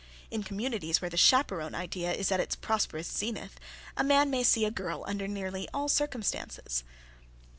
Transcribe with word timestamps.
In 0.31 0.41
communities 0.41 0.99
where 0.99 1.11
the 1.11 1.15
chaperone 1.15 1.75
idea 1.75 2.11
is 2.11 2.31
at 2.31 2.39
its 2.39 2.55
prosperous 2.55 3.07
zenith, 3.07 3.59
a 3.95 4.03
man 4.03 4.31
may 4.31 4.41
see 4.41 4.65
a 4.65 4.71
girl 4.71 5.05
under 5.07 5.27
nearly 5.27 5.69
all 5.75 5.87
circumstances. 5.87 6.83